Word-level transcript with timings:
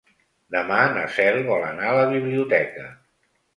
Demà 0.55 0.77
na 0.95 1.03
Cel 1.17 1.37
vol 1.51 1.67
anar 1.69 1.93
a 1.93 2.01
la 2.01 2.09
biblioteca. 2.17 2.91